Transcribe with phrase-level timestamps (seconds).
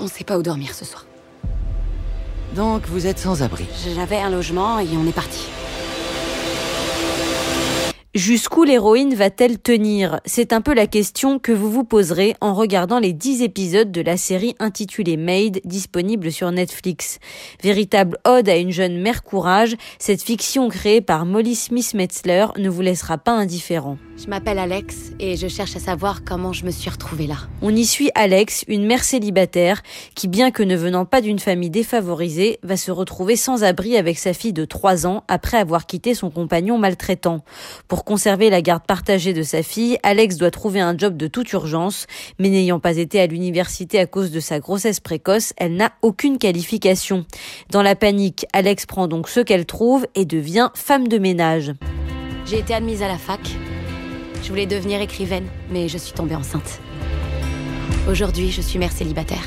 [0.00, 1.06] On sait pas où dormir ce soir.
[2.54, 3.66] Donc vous êtes sans abri.
[3.94, 5.48] J'avais un logement et on est parti.
[8.14, 10.20] Jusqu'où l'héroïne va-t-elle tenir?
[10.24, 14.00] C'est un peu la question que vous vous poserez en regardant les 10 épisodes de
[14.00, 17.18] la série intitulée Made, disponible sur Netflix.
[17.60, 22.82] Véritable ode à une jeune mère courage, cette fiction créée par Molly Smith-Metzler ne vous
[22.82, 23.98] laissera pas indifférent.
[24.16, 27.38] Je m'appelle Alex et je cherche à savoir comment je me suis retrouvée là.
[27.62, 29.82] On y suit Alex, une mère célibataire
[30.14, 34.20] qui, bien que ne venant pas d'une famille défavorisée, va se retrouver sans abri avec
[34.20, 37.42] sa fille de 3 ans après avoir quitté son compagnon maltraitant.
[37.88, 41.52] Pour conserver la garde partagée de sa fille, Alex doit trouver un job de toute
[41.52, 42.06] urgence,
[42.38, 46.38] mais n'ayant pas été à l'université à cause de sa grossesse précoce, elle n'a aucune
[46.38, 47.24] qualification.
[47.70, 51.72] Dans la panique, Alex prend donc ce qu'elle trouve et devient femme de ménage.
[52.46, 53.40] J'ai été admise à la fac
[54.44, 56.78] je voulais devenir écrivaine, mais je suis tombée enceinte.
[58.06, 59.42] Aujourd'hui, je suis mère célibataire.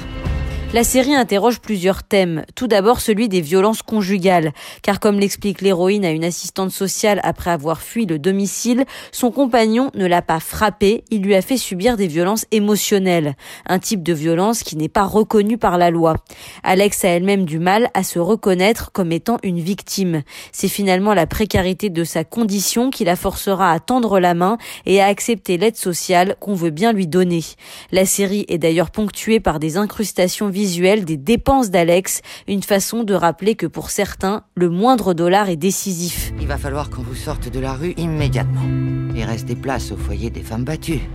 [0.74, 2.44] La série interroge plusieurs thèmes.
[2.54, 4.52] Tout d'abord celui des violences conjugales,
[4.82, 9.92] car comme l'explique l'héroïne à une assistante sociale après avoir fui le domicile, son compagnon
[9.96, 14.12] ne l'a pas frappé, il lui a fait subir des violences émotionnelles, un type de
[14.12, 16.18] violence qui n'est pas reconnu par la loi.
[16.64, 20.22] Alex a elle-même du mal à se reconnaître comme étant une victime.
[20.52, 25.02] C'est finalement la précarité de sa condition qui la forcera à tendre la main et
[25.02, 27.46] à accepter l'aide sociale qu'on veut bien lui donner.
[27.94, 33.14] La série est d'ailleurs ponctuée par des incrustations visuel des dépenses d'Alex, une façon de
[33.14, 36.34] rappeler que pour certains, le moindre dollar est décisif.
[36.42, 38.66] Il va falloir qu'on vous sorte de la rue immédiatement.
[39.16, 41.08] Il reste des places au foyer des femmes battues.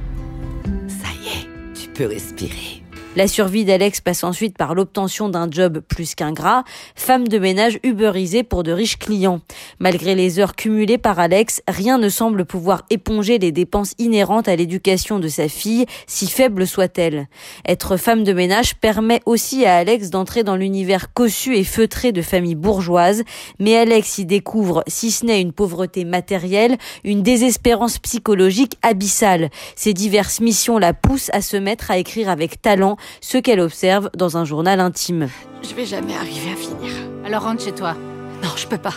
[0.87, 2.82] Ça y est, tu peux respirer.
[3.15, 8.43] La survie d'Alex passe ensuite par l'obtention d'un job plus qu'ingrat, femme de ménage uberisée
[8.43, 9.43] pour de riches clients.
[9.79, 14.57] Malgré les heures cumulées par Alex, rien ne semble pouvoir éponger les dépenses inhérentes à
[14.57, 17.29] l'éducation de sa fille, si faible soit-elle.
[17.69, 22.23] Être femme de ménage permet aussi à Alex d'entrer dans l'univers cossu et feutré de
[22.23, 23.25] familles bourgeoises,
[23.59, 29.51] mais Alex y découvre, si ce n'est une pauvreté matérielle, une désespérance psychologique abyssale.
[29.77, 34.11] Ses diverses missions la poussent à se mettre à écrire avec talent ce qu'elle observe
[34.17, 35.29] dans un journal intime.
[35.63, 36.93] Je vais jamais arriver à finir.
[37.25, 37.95] Alors rentre chez toi.
[38.43, 38.95] Non, je peux pas.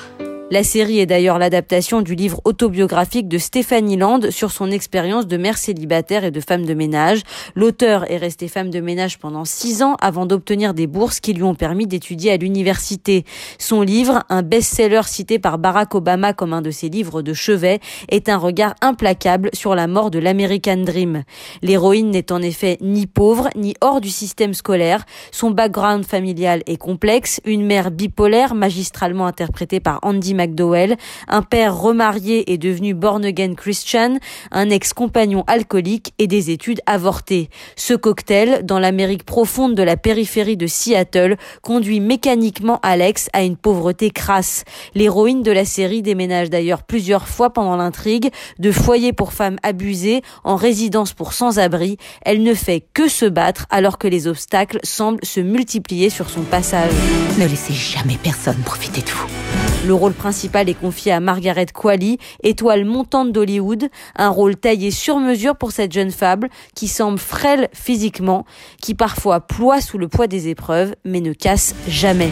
[0.52, 5.38] La série est d'ailleurs l'adaptation du livre autobiographique de Stéphanie Land sur son expérience de
[5.38, 7.24] mère célibataire et de femme de ménage.
[7.56, 11.42] L'auteur est resté femme de ménage pendant six ans avant d'obtenir des bourses qui lui
[11.42, 13.26] ont permis d'étudier à l'université.
[13.58, 17.80] Son livre, un best-seller cité par Barack Obama comme un de ses livres de chevet,
[18.10, 21.24] est un regard implacable sur la mort de l'American Dream.
[21.64, 25.06] L'héroïne n'est en effet ni pauvre ni hors du système scolaire.
[25.32, 27.42] Son background familial est complexe.
[27.46, 30.98] Une mère bipolaire magistralement interprétée par Andy McDowell,
[31.28, 34.18] un père remarié et devenu born-again Christian,
[34.52, 37.50] un ex-compagnon alcoolique et des études avortées.
[37.76, 43.58] Ce cocktail, dans l'Amérique profonde de la périphérie de Seattle, conduit mécaniquement Alex à une
[43.58, 44.64] pauvreté crasse.
[44.94, 48.30] L'héroïne de la série déménage d'ailleurs plusieurs fois pendant l'intrigue,
[48.60, 51.98] de foyer pour femmes abusées en résidence pour sans-abri.
[52.22, 56.42] Elle ne fait que se battre alors que les obstacles semblent se multiplier sur son
[56.42, 56.92] passage.
[57.38, 59.45] Ne laissez jamais personne profiter de vous.
[59.86, 65.20] Le rôle principal est confié à Margaret Qualley, étoile montante d'Hollywood, un rôle taillé sur
[65.20, 68.46] mesure pour cette jeune fable qui semble frêle physiquement,
[68.82, 72.32] qui parfois ploie sous le poids des épreuves, mais ne casse jamais.